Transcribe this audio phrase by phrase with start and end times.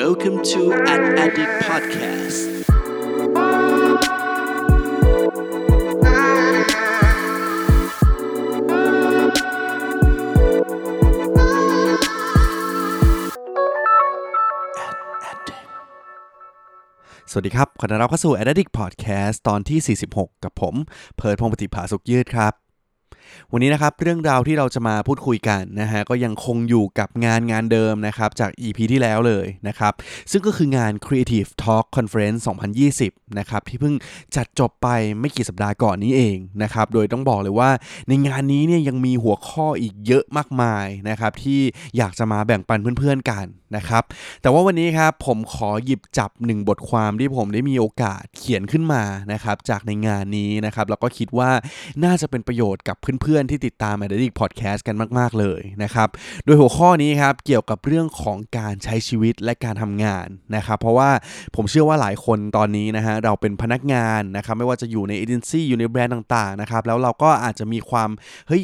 [0.00, 2.38] Welcome to an Addict Podcast
[17.30, 20.74] สวัสดีครับ ขอต้อนรับเข้าสู่ Addict Podcast ตอนที่ 46 กับผม
[21.16, 22.52] เพิร์ดพงปฏิภาสุขยืดครับ
[23.52, 29.92] วันนี้นะครับเรื่องราวที่เราจะมาพูดคุยกันนะฮะก็ยังคงอยู่กับงานงานเดิมนะครับจาก EP ที่แล้วเลยนะครับ
[30.30, 32.40] ซึ่งก็คืองาน Creative Talk Conference
[32.88, 33.94] 2020นะครับที่เพิ่ง
[34.36, 34.88] จัดจบไป
[35.20, 37.70] ไม่กี่สัปดาห์ก่อนนี้เองนะครับโดยต้องบอกเลยว่า
[38.08, 41.60] ในงานนี้เนี่ยยังมีหัวข้ออีกเยอะมากมายนะครับที่
[41.96, 43.46] อยากจะมาแบ่งปันเพื่อนๆกัน
[43.76, 44.02] นะครับ
[44.42, 51.50] แต่ว่าวันนี้ครับผมขอหยิบจับหนึ่งบทความที่ผมได้มีโอกาสเขียนขึ้นมานะครับจากในงานนี้นะครับแล้วก็คิดว่า
[52.04, 56.08] น่าจะเป็นประโยชน์กับเพื่อนๆที่ติดตาม a d d i c t Podcast กันมาก ๆ เลยนะครับ
[56.44, 61.10] โดยหัวข้อนี้ครับเกี่ยวกับเรื่องของการใช้ชีวิตและการทำงานนะครับ เพราะว่า
[61.56, 68.10] ผมเชื่อว่าหลายคนตอนนี้นะฮะเราเป็นพนักงานนะครับไม่ว่าจะอยู่ในเอเจนซี่อยู่ในแบรนด์ต่างๆนะครับแล้วเราก็อาจจะมีความ
[68.48, 68.62] เฮ้ย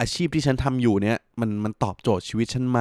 [0.00, 2.78] อาชีพที่ฉันทำอยู่เนี่ยมันมันตอบโจทย์ชีวิตฉันไหม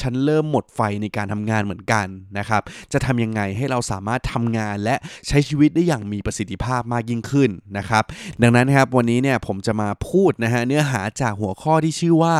[0.00, 2.06] ฉันเริ่มหมดไฟในการทำงานเหมือนกัน
[2.38, 4.96] นะครับ จะทำยังไงให้เราสามารถทำงานและ
[5.28, 8.04] ใช้ชีวิตได้อย่างมีประสิทธิภาพมากยิ่งขึ้นนะครับ
[8.42, 12.36] ดังนั้นนะครับวันนี้เนี่ยผมจะมาพูดนะฮะเนื้อหาจากหัวข้อที่ชื่อว่า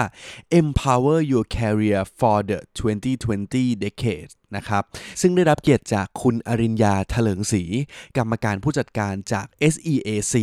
[0.61, 4.83] empower your career for the 2020 decade นะครับ
[5.21, 7.63] ซึ่งได้รับเกียรติจากคุณอริญญาเถลิงศรี
[8.17, 10.35] กรรมการผู้จัดการจาก SEAC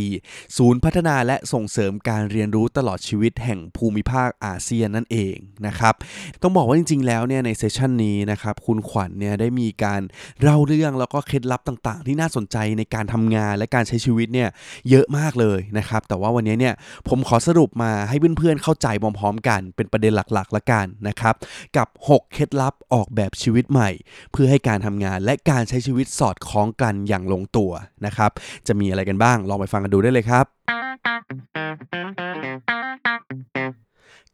[0.56, 5.36] ศูนย์พัฒนาและส่งเสริมการเรียนรู้ตลอดชีวิตแห่งภูมิภาคอาเซียนนั่นเอง
[5.66, 5.94] นะครับ
[6.42, 10.00] ต้องบอกว่าจริง ๆ แล้วเนี่ยในเซสชันนี้นะครับคุณขวัญเนี่ยได้มีการ
[10.42, 14.48] เล่าเรื่องแล้วก็เคล็ดลับต่างๆ ที่น่าสนใจในการทำงานและการใช้ชีวิตเนี่ย
[14.90, 16.74] เยอะมากเลยนะครับ แต่ว่าวันนี้เนี่ย
[17.08, 21.34] ผมขอสรุปมาให้เพื่อนๆเข้าใจพร้อมๆกัน เป็นประเด็นหลักๆละกันนะครับ
[21.76, 23.90] กับ 6 เคล็ดลับออกแบบชีวิตใหม่
[24.32, 27.70] เพื่อให้การทำงานและการใช้ชีวิตสอดคล้องกันอย่างลงตัว
[28.06, 28.30] นะครับ
[28.66, 32.27] จะมีอะไรกันบ้างลองไปฟังกันดูได้เลยครับ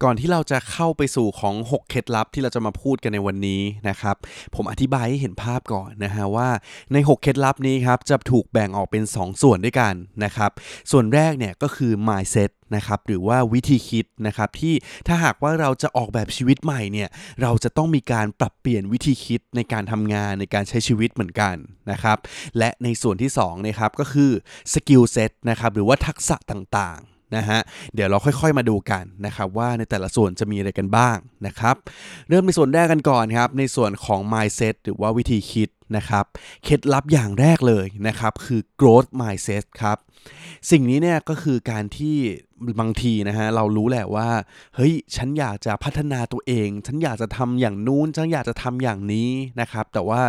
[0.05, 4.17] ก่อนที่เราจะเข้าไปสู่ของ 6 เคล็ดลับที่เราจะมาพูดกันในวันนี้นะครับ
[4.55, 6.49] ผมอธิบายให้เห็นภาพก่อนนะฮะว่า
[6.93, 9.95] ใน 6 เคล็ดลับนี้ครับจะถูกแบ่งออกเป็น 2 ส่วนด้วยกัน
[10.25, 10.51] นะครับ
[10.91, 14.75] ส่วนแรกเนี่ยก็คือ mindset นะครับหรือว่าวิธีคิดนะครับที่
[15.07, 17.09] ถ้าหากว่าเราจะออกแบบชีวิตใหม่เนี่ย
[17.43, 21.55] เราจะต้องมีการปรับเปลี่ยนวิธีคิดในการทำงานในการใช้ชีวิตเหมือนกัน
[21.91, 22.19] นะครับ
[22.59, 24.31] และในส่วนที่2นะครับก็คือ
[24.73, 27.61] skill set นะครับหรือว่าทักษะต่างๆ นะฮะ
[27.95, 31.77] เดี๋ยวเราค่อยๆมาดูกันนะครับว่าในแต่ละส่วนจะมีอะไรกันบ้างนะครับ
[32.28, 36.25] เริ่มในส่วนแรกกันก่อนครับในส่วนของ mindset หรือว่าวิธีคิดนะครับ
[36.65, 39.99] เคล็ดลับอย่างแรกเลยนะครับคือ growth mindset ครับ
[40.71, 42.17] สิ่งนี้เนี่ยก็คือการที่
[42.81, 44.28] บางทีนะฮะเรารู้แหละว่า
[44.77, 49.31] เฮ้ยฉันอยากจะพัฒนาตัวเอง ฉันอยากจะทำอย่างนู้นฉันอยากจะทำอย่างนี้
[49.61, 50.21] นะครับแต่ว่า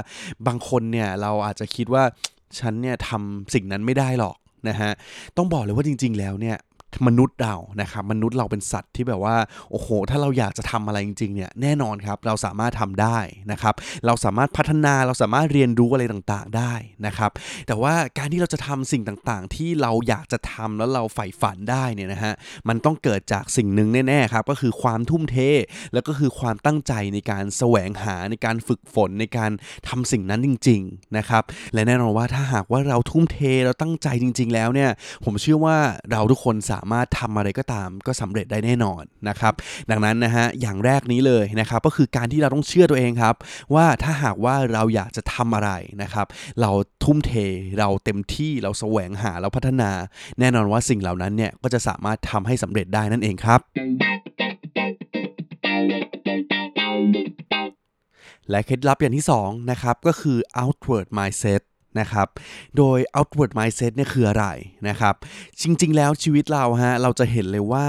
[0.48, 2.04] บางคนเนี่ยเราอาจจะคิดว่า
[2.60, 4.36] ฉันเนี่ยทำสิ่งนั้นไม่ได้หรอก
[4.70, 4.92] นะฮะ
[5.38, 6.58] ต้องบอกเลยว่าจริง ๆ แล้วเนี่ย
[7.08, 9.36] มนุษย์เรานะครับมนุษย์เราเป็นสัตว์ที่แบบว่า
[9.72, 13.18] โอ้โห ถ้าเราอยากจะทำอะไรจริงๆเนี่ยแน่นอนครับเราสามารถทำได้
[13.52, 13.74] นะครับ
[14.06, 16.74] เราสามารถพัฒนาเราสามารถเรียนรู้อะไรต่างๆได้
[17.06, 17.32] นะครับ
[17.68, 22.34] แต่ว่าการที่เราจะทำสิ่งต่างๆ ที่เราอยากจะทำแล้วเราใฝ่ฝันได้เนี่ยนะฮะ
[22.68, 25.38] มันต้องเกิดจากสิ่งหนึ่งแน่ๆครับก็คือความทุ่มเท
[25.94, 29.52] แล้วก็คือความตั้งใจในการแสวงหาในการฝึกฝนในการ
[29.90, 34.90] ทำสิ่งนั้นจริง ๆนะครับ และแน่นอนว่าถ้าหากว่าเราทุ่มเทเราตั้งใจจริง ๆ แล้วเนี่ย
[35.26, 35.78] ผมเชื่อว่า
[36.12, 39.54] เราทุกคนสามารถทำอะไรก็ตามก็สำเร็จได้แน่นอนนะครับ
[39.90, 43.36] ดังนั้นนะฮะอย่างแรกนี้เลยนะครับก็คือการที่เราต้องเชื่อตัวเองครับ
[43.76, 46.28] ว่าถ้าหากว่าเราอยากจะทำอะไรนะครับ
[46.62, 46.72] เรา
[47.04, 47.34] ทุ่มเท
[47.80, 49.92] เราเต็มที่เราแสวงหาเราพัฒนา
[50.40, 53.60] แน่นอนว่าสิ่งเหล่านั้นเนี่ยก็จะสามารถทำให้สำเร็จได้นั่นเองครับ
[58.50, 61.62] และเคล็ดลับอย่างที่2นะครับก็คือ outward mindset
[62.00, 62.28] นะครับ
[62.78, 64.46] โดย outward mindset เนี่ยคืออะไร
[64.88, 65.16] นะครับ
[65.62, 67.88] จริง ๆ แล้วชีวิตเราฮะเราจะเห็นเลยว่า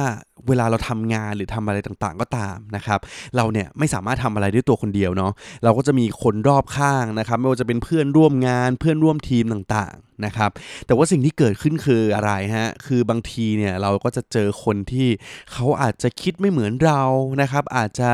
[0.49, 3.01] เวลาเราทำงานหรือทำอะไรต่างๆ ก็ตามนะครับ
[3.37, 5.33] เราเนี่ยไม่สามารถทำอะไรด้วยตัวคนเดียวเนาะ
[5.65, 10.51] เราก็จะมีคนรอบข้างนะครับ ไม่ว่าจะเป็นเพื่อนร่วมงานเพื่อนร่วมทีมต่างๆนะครับ
[10.87, 15.09] แต่ว่าสิ่งที่เกิดขึ้นคืออะไรฮะคือบางทีเนี่ยเราก็จะเจอคนที่
[15.53, 17.03] เขาอาจจะคิดไม่เหมือนเรา
[17.41, 18.11] นะครับ อาจจะ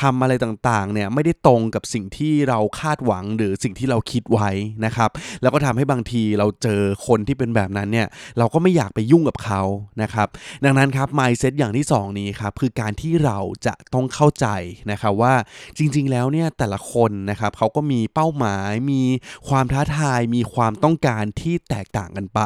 [0.00, 4.50] ทำอะไรต่างๆเนี่ยไม่ได้ตรงกับสิ่งที่เราคาดหวังหรือสิ่งที่เราคิดไว้
[4.84, 5.10] นะครับ
[5.42, 8.06] แล้วก็ทำให้บางทีเราเจอคนที่เป็นแบบนั้นเนี่ย
[8.38, 9.62] เราก็ไม่อยากไปยุ่งกับเขา
[10.02, 10.28] นะครับ
[10.64, 14.46] ดังนั้นครับ mindset อย่างอย่างที่ 2 นี้ครับคือการที่เราจะต้องเข้าใจ
[14.90, 15.34] นะครับว่า
[15.78, 19.02] จริง ๆ แล้วเนี่ยแต่ละคนนะครับเขาก็มีเป้าหมาย มี
[19.48, 22.40] ความท้าทาย มีความต้องการที่แตกต่างกันไป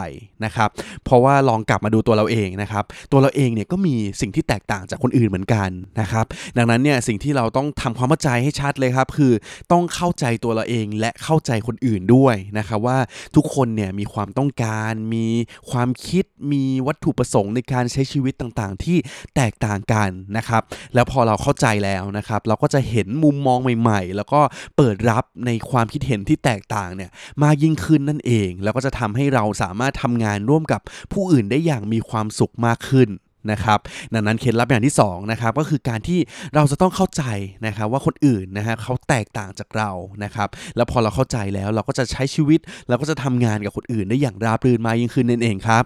[0.44, 0.68] นะครับ
[1.04, 5.68] เพราะว่าลองกลับมาดูตัวเราเองนะครับตัวเราเองเนี่ยก็มีสิ่งที่แตกต่างจากคนอื่นเหมือนกัน
[6.00, 6.24] นะครับ
[6.56, 9.32] ดังนั้นเนี่ยสิ่งที่เราต้องทำความเข้าใจให้ชัดเลยครับคือ
[9.72, 12.98] ต้องเข้าใจตัวเราเองและเข้าใจคนอื่นด้วยนะครับว่า
[13.36, 15.26] ทุกคนเนี่ยมีความต้องการ มี
[15.70, 18.96] ความคิดมีวัตถุประสงค์ในการใช้ชีวิตต่างๆ ที่
[19.36, 20.62] แตกต่างกันนะครับ
[20.94, 24.40] แล้วพอเราเข้าใจแล้วนะครับ เราก็จะเห็นมุมมองใหม่ ๆ แล้วก็
[24.76, 27.10] เปิดรับในความคิดเห็นที่แตกต่างเนี่ย
[27.42, 30.80] มากยิ่งขึ้นนั่นเอง แล้วก็จะทำให้เราสามารถทำงานร่วมกับ
[31.12, 33.10] ผู้อื่นได้อย่างมีความสุขมากขึ้น
[33.52, 33.78] นะครับ
[34.14, 36.18] ดังนั้นเคล็ดลับอย่างที่2นะครับก็คือการที่
[36.54, 37.22] เราจะต้องเข้าใจ
[37.66, 39.90] นะครับว่าคนอื่นนะฮะเขาแตกต่างจากเรา
[40.24, 45.84] นะครับแล้วพอเราเข้าใจแล้วเราก็จะใช้ชีวิตเราก็จะทำงานกับคนอื่นได้อย่างราบรื่นมากยิ่งขึ้นนั่นเองครับ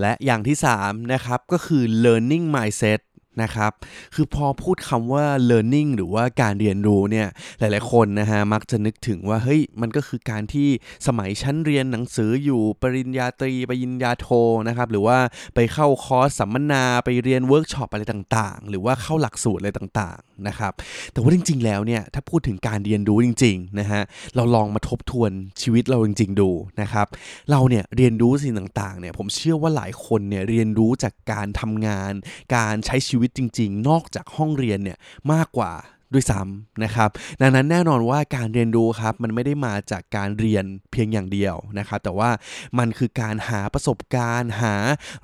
[0.00, 3.00] และอย่างที่3นะครับก็คือ learning mindset
[3.42, 3.72] นะครับ
[4.14, 10.68] คือพอพูดคำว่า learning หรือว่าการเรียนรู้เนี่ย หลาย ๆ คนนะฮะ มักจะนึกถึงว่า เฮ้ย มันก็คือการที่
[11.06, 14.28] สมัยชั้นเรียนหนังสืออยู่ ปริญญาตรี ปริญญาโท
[14.68, 15.18] นะครับ หรือว่า
[15.54, 20.72] ไปเข้าคอร์สสัมมนา ไปเรียนเวิร์กช็อปอะไรต่าง ๆ หรือว่าเข้าหลักสูตรอะไรต่าง ๆ นะครับ
[21.12, 24.02] แต่ว่าจริง ๆ แล้วเนี่ย ถ้าพูดถึงการเรียนรู้จริง ๆ นะฮะ
[24.36, 25.30] เราลองมาทบทวน
[25.62, 26.50] ชีวิตเราจริง ๆ ดู
[26.80, 27.06] นะครับ
[27.50, 32.12] เราเนี่ยเรียนรู้สิ่งต่าง ๆ เนี่ย ผมเชื่อว่าหลายคนเนี่ยเรียนรู้จากการทำงาน
[32.56, 34.98] การใช้ชีวิตจริง ๆ นอกจากห้องเรียนเนี่ย
[35.32, 35.72] มากกว่า
[36.14, 37.10] ด้วยซ้ำนะครับ
[37.40, 42.30] ดังนั้นแน่นอนว่าการเรียนรู้ครับมันไม่ได้มาจากการเรียนเพียงอย่างเดียวนะครับ แต่ว่า
[42.78, 44.74] มันคือการหาประสบการณ์ หา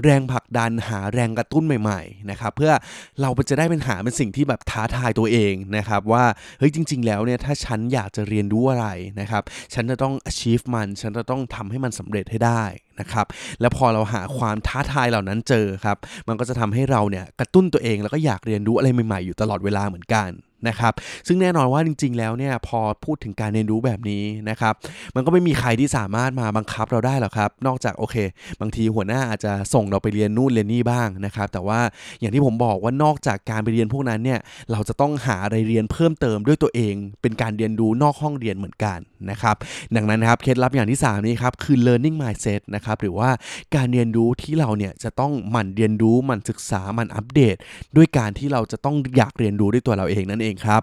[0.02, 2.72] แรงผลักดัน หาแรงกระตุ้นใหม่ๆนะครับเพื่อ
[3.20, 6.24] เราจะได้เป็นหาเป็นสิ่งที่แบบท้าทายตัวเองนะครับ ว่า
[6.58, 8.86] เฮ้ยจริง ๆ แล้วเนี่ยถ้าฉันอยากจะเรียนรู้อะไร
[9.20, 9.42] นะครับ
[9.74, 12.64] ฉันจะต้อง achieve มัน ฉันจะต้องทำให้มันสำเร็จให้ได้
[13.00, 13.26] นะครับ
[13.60, 15.96] แล้วพอเราหาความท้าทายเหล่านั้นเจอครับ
[16.28, 20.30] มันก็จะทำให้เราเนี่ยกระตุ้นตัวเองแล้วก็อยากเรียนรู้อะไรใหม่ๆอยู่ตลอดเวลาเหมือนกัน
[20.68, 20.92] นะครับ
[21.26, 24.74] ซึ่งแน่นอนว่าจริง ๆ แล้วเนี่ยพอพูดถึงการเรียนรู้แบบนี้นะครับ
[25.14, 28.16] มันก็ไม่มีใครที่สามารถมาบังคับเราได้หรอกครับ นอกจากโอเค
[28.60, 31.80] บางทีหัวหน้าอาจจะส่งเราไปเรียนนู่นเรียนนี่บ้างนะครับ แต่ว่า
[32.20, 34.40] อย่างที่ผมบอกว่านอกจากการไปเรียนพวกนั้นเนี่ย
[34.72, 38.98] เราจะต้องหาอะไรเรียนเพิ่มเติมด้วยตัวเอง เป็นการเรียนรู้นอกห้องเรียนเหมือนกัน
[39.30, 39.56] นะครับ
[39.96, 43.30] ดังนั้นนะครับเคล็ดลับอย่างที่ 3 นี้ครับคือ learning mindset นะครับหรือว่า
[43.74, 47.56] การเรียนรู้ที่เราเนี่ยจะต้องหมั่นเรียนรู้หมั่นศึกษาหมั่นอัปเดต
[47.96, 50.82] ด้วยการที่เราจะต้องอยากเรียนรู้ด้วยตัวเราเองนั่นเองครับ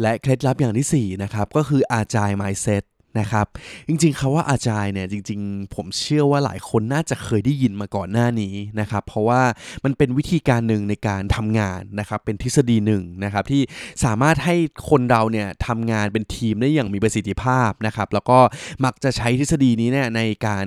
[0.00, 2.84] และเคล็ดลับอย่างที่4นะครับก็คืออาจาย mindset
[3.20, 3.46] นะครับ
[3.88, 9.42] จริงๆคาว่าอาจายเนี่ยจริง ๆ ผมเชื่อว่าหลายคนน่าจะเคยได้ยินมาก่อนหน้านี้นะครับ เพราะว่า
[9.84, 13.62] มันเป็นวิธีการหนึ่งในการทำงานนะครับ เป็นทฤษฎีหนึ่งนะครับที่
[14.04, 14.56] สามารถให้
[14.90, 18.38] คนเราเนี่ยทำงานเป็นทีมได้อย่างมีประสิทธิภาพนะครับ แล้วก็
[18.84, 20.64] มักจะใช้ทฤษฎีนี้เนี่ยในการ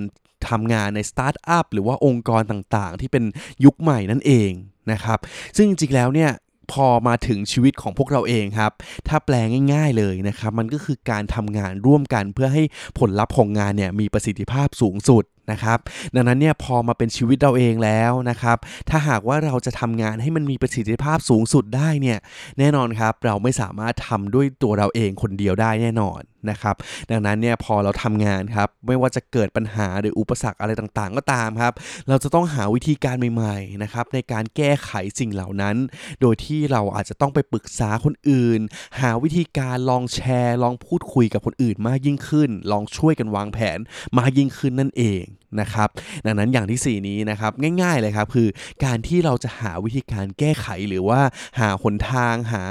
[0.49, 3.23] ทำงานในสตาร์ทอัพหรือว่าองค์กรต่างๆ ที่เป็น
[3.65, 4.51] ยุคใหม่นั่นเอง
[4.91, 5.19] นะครับ
[5.55, 6.31] ซึ่งจริงๆแล้วเนี่ย
[6.73, 8.71] พอมาถึงชีวิตของพวกเราเองครับ
[9.07, 9.35] ถ้าแปล
[9.73, 12.63] ง่ายๆเลยนะครับ มันก็คือการทำงานร่วมกันเพื่อให้
[12.99, 15.79] ผลลัพธ์ของงานเนี่ยมีประสิทธิภาพสูงสุด นะครับ
[16.15, 18.57] ดังนั้นเนี่ยพอมาเป็นชีวิตเราเองแล้วนะครับ
[18.89, 22.17] ถ้าหากว่าเราจะทำงานให้มันมีประสิทธิภาพสูงสุดได้เนี่ย
[22.59, 26.75] แน่นอนครับเราไม่สามารถทำด้วยตัวเราเองคนเดียวได้แน่นอนนะครับ
[27.11, 31.73] ดังนั้นเนี่ยพอเราทำงานครับไม่ว่าจะเกิดปัญหาหรืออุปสรรคอะไรต่างๆ ก็ตามครับ
[32.09, 35.75] เราจะต้องหาวิธีการใหม่ๆนะครับในการแก้ไขสิ่งเหล่านั้น
[36.21, 38.59] โดยที่เราอาจจะต้องไปปรึกษาคนอื่น
[38.99, 43.79] หาวิธีการลองแชร์ ลองพูดคุยกับคนอื่นมากยิ่งขึ้น ลองช่วยกันวางแผน
[44.17, 45.23] มากยิ่งขึ้นนั่นเอง
[45.61, 45.89] นะครับ
[46.25, 47.51] ดังนั้นอย่างที่ 4 นี้นะครับ
[47.81, 48.47] ง่ายๆเลยครับคือ
[48.85, 51.21] การที่เราจะหาวิธีการแก้ไขหรือว่า
[51.59, 52.63] หาหนทางหา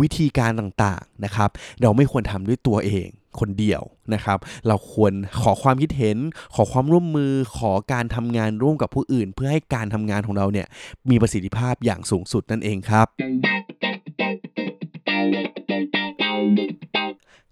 [0.00, 1.50] วิธีการต่างๆนะครับ
[1.82, 3.08] เราไม่ควรทำด้วยตัวเอง
[3.40, 3.82] คนเดียว
[4.14, 6.18] นะครับ เราควรขอความคิดเห็น
[6.54, 10.66] ขอความร่วมมือ ขอการทำงานร่วมกับผู้อื่น เพื่อให้การทำงานของเราเนี่ย
[11.10, 13.06] มีประสิทธิภาพอย่างสูงสุดนั่นเองครับ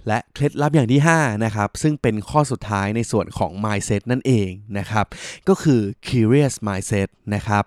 [0.09, 5.07] และเคล็ดลับอย่างที่ 5 นะครับ ซึ่งเป็นข้อสุดท้ายในส่วนของ mindset นั่นเองนะครับ
[5.49, 7.65] ก็คือ curious mindset นะครับ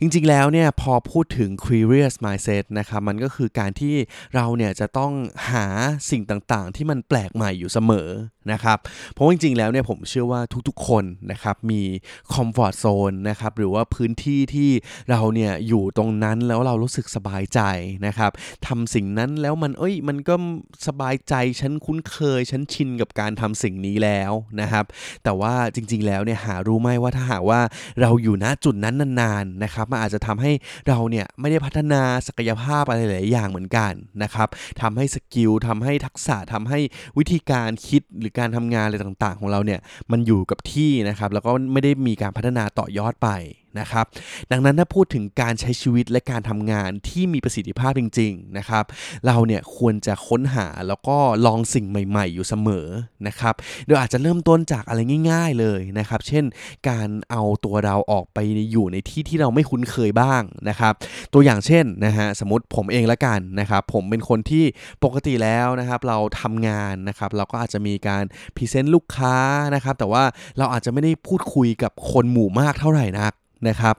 [0.00, 3.94] จริงๆแล้วเนี่ยพอพูดถึง curious mindset นะครับมันก็คือการที่
[4.34, 5.12] เราเนี่ยจะต้อง
[5.50, 5.66] หา
[6.10, 8.08] สิ่งต่างๆ ที่มันแปลกใหม่อยู่เสมอ
[8.52, 8.78] นะครับ
[9.12, 11.82] เพราะจริงๆแล้วเนี่ยผมเชื่อว่าทุกๆคนนะครับมี
[12.32, 14.70] comfort zone นะครับหรือว่าพื้นที่ที่
[15.10, 17.60] เราเนี่ยอยู่ตรงนั้นแล้วเรารู้สึกสบายใจ
[18.06, 18.30] นะครับ
[18.66, 20.34] ทำสิ่งนั้นแล้วมันเอ้ยมันก็
[20.86, 24.84] สบายใจฉันคุ้นเคย ฉันชินกับการทำสิ่งนี้แล้วนะครับ
[25.24, 27.60] แต่ว่าจริง ๆ แล้วเนี่ยหารู้ไหมว่าถ้าหากว่า
[28.00, 30.52] เราอยู่ณจุดนั้นนานๆนะครับมันอาจจะทำให้
[30.88, 34.48] เราเนี่ยไม่ได้พัฒนาศักยภาพอะไรหลายอย่างเหมือนกันนะครับ
[34.82, 36.78] ทำให้สกิลทำให้ทักษะทำให้
[37.18, 43.30] วิธีการคิดหรือการทำงานอะไรต่าง ๆ ของเราเนี่ยมันอยู่กับที่นะครับ แล้วก็ไม่ได้มีการพัฒนาต่อยอดไป
[43.78, 44.04] นะครับ
[44.52, 48.84] ดังนั้นถ้าพูดถึงการใช้ชีวิตและการทำงานที่มีประสิทธิภาพจริง ๆ นะครับ
[49.26, 52.86] เราเนี่ยควรจะค้นหาแล้วก็ลองสิ่งใหม่ ๆ อยู่เสมอ
[53.26, 53.54] นะครับ
[53.86, 55.00] โดยอาจจะเริ่มต้นจากอะไร
[55.30, 56.44] ง่าย ๆ เลยนะครับ เช่น
[56.88, 58.38] การเอาตัวเราออกไป
[58.72, 60.94] อยู่ในที่ที่เราไม่คุ้นเคยบ้างนะครับ
[61.32, 64.64] ตัวอย่างเช่นนะฮะสมมติผมเองละกันนะครับ ผมเป็นคนที่
[65.04, 68.24] ปกติแล้วนะครับเราทำงานนะครับเราก็อาจจะมีการ
[68.56, 69.36] พรีเซนต์ลูกค้า
[69.74, 70.24] นะครับ แต่ว่า
[70.58, 73.32] เราอาจจะไม่ได้พูดคุยกับคนหมู่มากเท่าไหร่นัก
[73.68, 73.94] นะครับ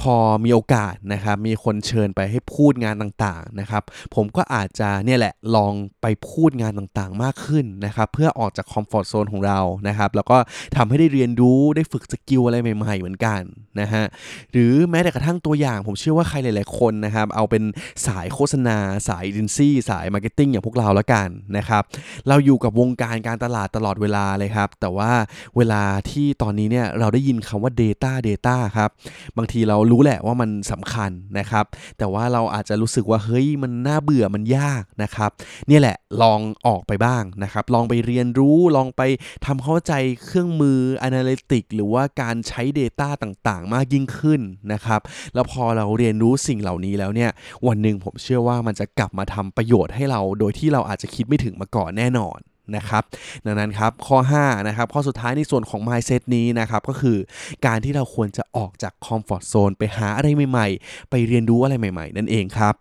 [0.00, 3.82] พอมีโอกาสนะครับมีคนเชิญไปให้พูดงานต่างๆนะครับ
[4.14, 10.38] ผมก็อาจจะเนี่ยแหละลองไปพูดงานต่างๆมากขึ้นนะครับ เพื่อออกจาก comfort zone ของเรานะครับ แล้วก็
[10.76, 13.40] ทำให้ได้เรียนรู้ได้ฝึก skill อะไรใหม่ ๆ เหมือนกัน
[13.80, 14.04] นะฮะ
[14.52, 17.62] หรือแม้แต่กระทั่งตัวอย่าง ผมเชื่อว่าใครหลาย ๆ คนนะครับ เอาเป็น
[18.06, 18.78] สายโฆษณา
[19.08, 21.82] สายดินซี่สาย marketing อย่างพวกเราแล้วกันนะครับ
[22.28, 25.12] เราอยู่กับวงการการตลาดตลอดเวลาเลยครับ แต่ว่า
[25.56, 28.90] เวลาที่ตอนนี้เนี่ยเราได้ยินคำว่า Data Data ครับ
[29.36, 31.64] บางทีเรารู้แหละว่ามันสำคัญนะครับ
[31.98, 35.30] แต่ว่าเราอาจจะรู้สึกว่าเฮ้ยมันน่าเบื่อมันยากนะครับ
[35.70, 39.02] นี่แหละลองออกไปบ้างนะครับ ลองไปเรียนรู้ลองไป
[39.46, 39.92] ทำเข้าใจ
[40.24, 44.40] เครื่องมือ Analytic หรือว่าการใช้ Data ต่างๆ มากยิ่งขึ้น
[44.72, 45.00] นะครับ
[45.34, 47.30] แล้วพอเราเรียนรู้สิ่งเหล่านี้แล้วเนี่ย
[47.66, 52.38] วันหนึ่งผมเชื่อว่ามันจะกลับมาทำประโยชน์ให้เรา โดยที่เราอาจจะคิดไม่ถึงมาก่อนแน่นอน
[52.76, 53.02] นะครับ
[53.46, 57.18] ดังนั้นครับข้อ5นะครับข้อสุดท้ายในส่วนของ mindset นี้นะครับก็คือ
[57.66, 62.74] การที่เราควรจะออกจาก comfort zone ไปหาอะไรใหม่ๆ ไปเรียนรู้อะไรใหม่ ๆ นั่นเองครับ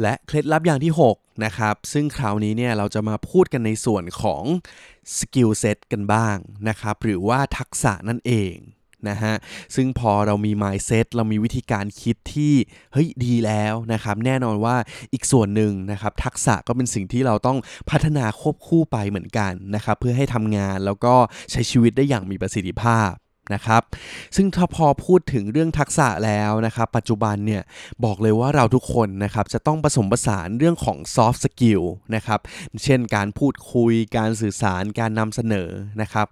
[0.00, 4.42] และเคล็ดลับอย่างที่ 6 นะครับ ซึ่งคราวนี้เนี่ยเราจะมาพูดกันในส่วนของ
[5.16, 6.36] skill set กันบ้าง
[6.68, 8.54] นะครับ หรือว่าทักษะนั่นเอง
[9.08, 9.34] นะฮะ
[9.74, 12.54] ซึ่งพอเรามี mindset เรามีวิธีการคิดที่
[12.92, 14.76] เฮ้ยดีแล้วนะครับ แน่นอนว่า
[15.12, 17.58] อีกส่วนหนึ่งนะครับทักษะก็เป็นสิ่งที่เราต้อง
[17.90, 21.14] พัฒนาควบคู่ไปเหมือนกันนะครับ เพื่อให้ทำงานแล้วก็
[21.50, 23.12] ใช้ชีวิตได้อย่างมีประสิทธิภาพ
[23.54, 23.82] นะครับ
[24.36, 27.62] ซึ่งถ้าพอพูดถึงเรื่องทักษะแล้วนะครับ ปัจจุบันเนี่ย
[28.04, 32.40] บอกเลยว่าเราทุกคนนะครับจะต้องผสมผสานเรื่องของ soft skill นะครับ
[32.84, 35.68] เช่นการพูดคุยการสื่อสารการนำเสนอ
[36.02, 36.26] นะครับ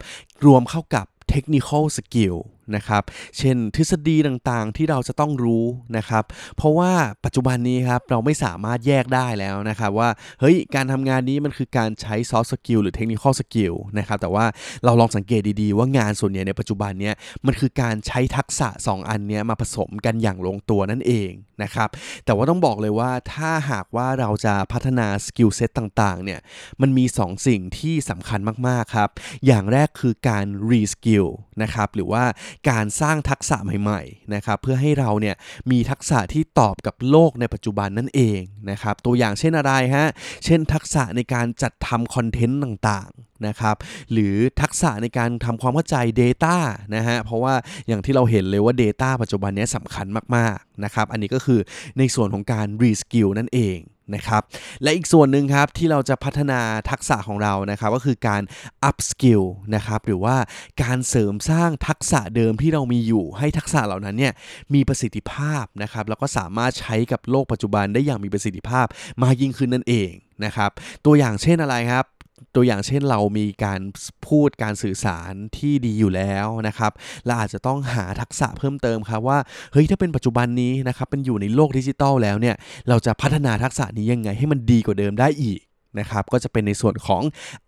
[0.46, 2.36] รวมเข้ากับ technical skill
[2.76, 3.02] นะครับ
[3.38, 5.64] เช่นทฤษฎีต่างๆที่เราจะต้องรู้
[5.96, 6.24] นะครับ
[6.56, 6.92] เพราะว่า
[7.24, 10.08] ปัจจุบันนี้ครับเราไม่สามารถแยกได้แล้วนะครับว่า
[10.40, 14.44] เฮ้ยการทำงานนี้มันคือการใช้ soft skill หรือ technical skill นะครับแต่ว่า
[14.84, 17.12] เราลองสังเกตดีๆ ว่างานส่วนใหญ่ในปัจจุบันนี้
[17.46, 21.30] มันคือการใช้ทักษะ 2 อันนี้มาผสมกันอย่างลงตัวนั่นเอง
[21.62, 21.88] นะครับ
[22.24, 26.40] แต่ว่าต้องบอกเลยว่าถ้าหากว่าเราจะพัฒนา skill set ต่างๆเนี่ย
[26.80, 29.08] มันมี 2 สิ่งที่สำคัญมากๆครับ
[29.46, 31.26] อย่างแรกคือการ reskill
[31.62, 32.24] นะครับหรือว่า
[32.70, 35.36] การสร้างทักษะใหม่ๆนะครับเพื่อให้เราเนี่ย
[35.70, 40.06] มีทักษะที่ตอบกับโลกในปัจจุบันนั่นเองนะครับตัวอย่างเช่นอะไรฮะ
[40.44, 43.76] เช่นทักษะในการจัดทำ content ต่างๆนะครับ
[44.12, 46.56] หรือทักษะในการทำความเข้าใจ Data
[46.94, 47.54] นะฮะเพราะว่า
[47.88, 51.60] อย่างที่เราเห็นเลยว่า Data ปัจจุบันนี้สำคัญมากๆนะครับอันนี้ก็คือ
[51.98, 53.78] ในส่วนของการ reskill นั่นเอง
[54.14, 54.42] นะครับ
[54.82, 56.60] และอีกส่วนหนึ่งครับที่เราจะพัฒนา
[56.90, 58.42] ทักษะของเรานะครับก็คือการ
[58.88, 60.36] up skill นะครับหรือว่า
[60.82, 64.32] การเสริมสร้างทักษะเดิมที่เรามีอยู่ ให้ทักษะเหล่านั้นเนี่ย
[64.74, 68.86] มีประสิทธิภาพนะครับแล้วก็สามารถใช้กับโลกปัจจุบันได้อย่างมีประสิทธิภาพ
[69.22, 70.10] มากยิ่งขึ้นนั่นเอง
[70.44, 70.70] นะครับ
[71.04, 72.04] ตัวอย่างเช่นอะไรครับ
[72.54, 73.80] ตัวอย่างเช่นเรามีการ
[74.26, 76.92] พูดการสื่อสารที่ดีอยู่แล้วนะครับ
[77.26, 79.38] เราอาจจะต้องหาทักษะเพิ่มเติมครับว่า
[79.72, 82.56] เฮ้ยถ้าเป็นปัจจุบันนี้นะครับเป็นอยู่ในโลกดิจิตอลแล้วเนี่ย
[82.88, 85.60] เราจะพัฒนาทักษะนี้ยังไงให้มันดีกว่าเดิมได้อีก
[85.98, 87.22] นะครับก็จะเป็นในส่วนของ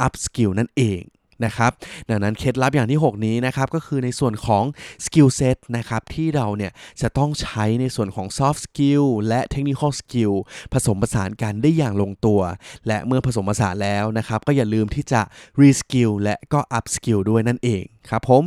[0.07, 1.01] up skill นั่นเอง
[1.45, 1.71] นะครับ
[2.11, 4.65] ดังนั้นเคล็ดลับอย่างที่ 6 นี้นะครับก็คือในส่วนของ
[5.05, 10.35] skill set นะครับที่เราเนี่ยจะต้องใช้ในส่วนของ soft skill และ technical skill
[10.73, 12.41] ผสมผสานกันได้อย่างลงตัว
[12.87, 15.23] และเมื่อผสมผสานแล้วนะครับก็อย่าลืมที่จะ
[15.63, 18.45] reskill และก็ up skill ด้วยนั่นเองครับผม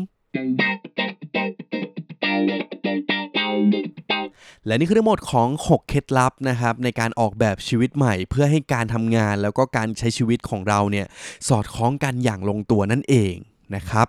[4.67, 11.07] และนี่คือทั้งหมดของ 6 เคล็ดลับนะครับในการออกแบบชีวิตใหม่ เพื่อให้การทำงานแล้วก็การใช้ชีวิตของเราเนี่ย
[11.47, 13.35] สอดคล้องกันอย่างลงตัวนั่นเอง
[13.75, 14.07] นะครับ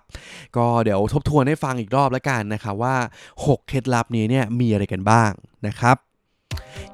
[0.56, 2.96] ก็เดี๋ยวทบทวนให้ฟังอีกรอบแล้วกันนะครับว่า
[3.37, 5.30] 6 เคล็ดลับนี้เนี่ยมีอะไรกันบ้าง
[5.66, 5.96] นะครับ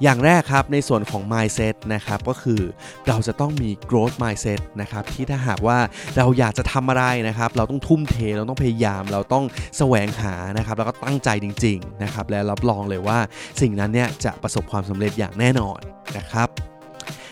[0.03, 2.61] อย่างแรกครับในส่วนของ mindset นะครับก็คือ
[3.09, 5.79] เราจะต้องมี growth mindset นะครับที่ถ้าหากว่า
[6.17, 9.45] เราอยากจะทำอะไรนะครับ เราต้องทุ่มเทเราต้องพยายาม เราต้อง
[9.79, 13.19] แสวงหานะครับ แล้วก็ตั้งใจจริง ๆ นะครับ และรับรองเลยว่า
[13.61, 15.81] สิ่งนั้นเนี่ยจะประสบความสำเร็จอย่างแน่นอน
[16.19, 16.70] นะครับ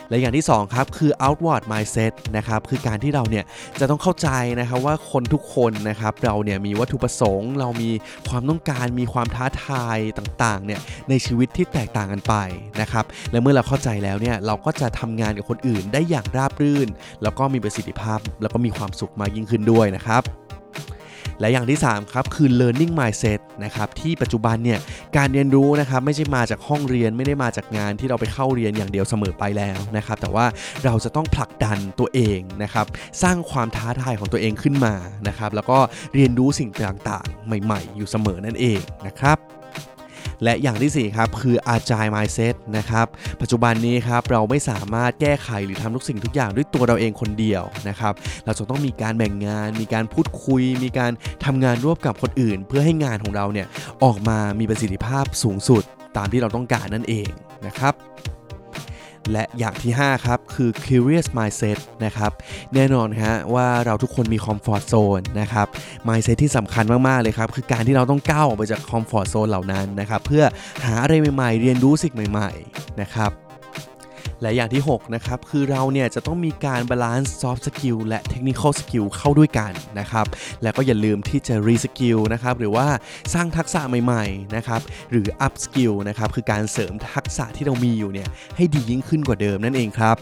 [0.08, 3.44] และอย่างที่2ครับคือ outward mindset นะครับคือการที่เราเนี่ย
[3.80, 4.28] จะต้องเข้าใจ
[4.60, 7.90] นะครับว่าคนทุกคนนะครับเราเนี่ยมีวัตถุประสงค์ เรามี
[8.28, 12.34] ความต้องการมีความท้าทายต่างๆเนี่ยในชีวิตที่แตกต่างกันไป
[12.80, 16.88] นะครับและเมื่อเราเข้าใจแล้วเนี่ยเราก็จะทำงานกับคนอื่นได้อย่างราบรื่น
[17.22, 20.47] แล้วก็มีประสิทธิภาพ แล้วก็มีความสุขมากยิ่งขึ้นด้วยนะครับ
[21.40, 24.78] และอย่างที่ 3 ครับ คือ learning mindset นะครับที่ปัจจุบันเนี่ย
[25.16, 30.46] การเรียนรู้นะครับไม่ใช่มาจากห้องเรียนไม่ได้มาจากงานที่เราไปเข้าเรียนอย่างเดียวเสมอไปแล้วนะครับแต่ว่า
[30.84, 32.86] เราจะต้องผลักดันตัวเองนะครับ
[33.22, 34.94] สร้างความท้าทายของตัวเองขึ้นมา
[35.28, 35.78] นะครับแล้วก็
[36.14, 36.70] เรียนรู้สิ่ง
[37.08, 39.57] ต่างๆ ใหม่ ๆ อยู่เสมอนั่นเองนะครับ
[40.44, 43.06] และอย่างที่ 4 ครับ คือ agile mindset นะครับ
[43.40, 48.12] ปัจจุบันนี้ครับ เราไม่สามารถแก้ไขหรือทำทุกสิ่งทุกอย่างด้วยตัวเราเองคนเดียวนะครับ
[48.44, 51.12] เราจะต้องมีการแบ่งงาน มีการพูดคุย มีการ
[51.44, 53.66] ทำงานร่วมกับคนอื่น เพื่อให้งานของเราเนี่ย
[54.04, 55.82] ออกมามีประสิทธิภาพสูงสุด
[56.16, 57.28] ตามที่เราต้องการนั่นเอง
[57.66, 57.94] นะครับ
[59.32, 62.32] และอย่างที่ 5 ครับ คือ curious mindset นะครับ
[62.74, 65.66] แน่นอนฮะว่าเราทุกคนมี comfort zone นะครับ
[66.08, 70.44] mindset ที่สำคัญมาก ๆ เลยครับ คือการที่เราต้องก้าวออกไปจาก comfort zone เหล่านั้นนะครับ เพื่อ
[70.84, 73.47] หาอะไรใหม่ ๆ เรียนรู้สิ่งใหม่ ๆ นะครับ
[74.42, 80.26] และอย่างที่ 6 นะครับ คือเราเนี่ยจะต้องมีการ balance soft skill และ technical skill เข้าด้วยกันนะครับ
[80.62, 82.86] แล้วก็อย่าลืมที่จะ reskill นะครับ หรือว่า
[83.34, 84.80] สร้างทักษะใหม่ๆนะครับ
[85.10, 90.16] หรือ upskill นะครับ คือการเสริมทักษะที่เรามีอยู่เนี่ยให้ดียิ่งขึ้นกว่าเดิมนั่นเองครับ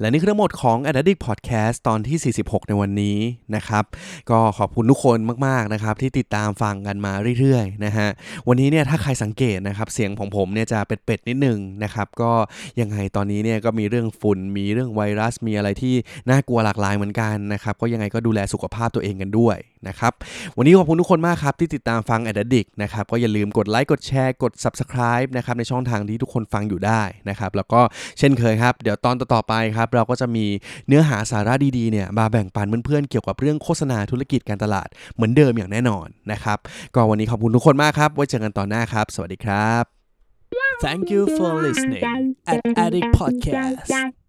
[0.00, 3.18] และนี่คือทั้งหมดของ a d d i c t Podcast ตอนที่ 46 ในวันนี้
[3.56, 3.84] นะครับ
[4.30, 8.08] ก็ขอบคุณทุกคนมากๆนะครับที่ติดตามฟังกันมาเรื่อยๆนะฮะ
[8.48, 12.32] วันนี้เนี่ยถ้าใครสังเกตนะครับเสียงของผมเนี่ยจะเป็ดๆนิดนึงนะครับก็
[12.80, 15.94] ยังไงตอนนี้เนี่ยก็มีเรื่องฝุ่นมีเรื่องไวรัสมีอะไรที่
[16.30, 19.58] น่ากลัวหลากหลายเหมือนกันนะครับก็ยังไงก็ดูแลสุขภาพตัวเองกันด้วย
[19.88, 20.12] นะครับ
[20.56, 27.80] วันนี้ขอบคุณทุกคนมากครับที่ติดตามฟัง a d d i c t นะครับก็อย่าลืมกดไลค์กดแชร์กด Subscribe นะครับในช่องทางที่ทุกคนฟังอยู่ได้นะครับแล้วก็
[28.18, 30.44] เช่นเคยครับ เดี๋ยวตอนต่อๆไปครับเราก็จะมี
[30.88, 36.58] เนื้อหาสาระดีๆเนี่ยมาแบ่งปันเพื่อนๆเกี่ยวกับเรื่องโฆษณาธุรกิจการตลาดเหมือนเดิมอย่างแน่นอนนะครับ
[36.94, 39.84] ก็วันนี้ขอบคุณทุกคนมากครับไว้เจอกันตอนหน้าครับ สวัสดีครับ
[40.84, 42.04] Thank you for listening
[42.52, 44.21] at Addict Podcast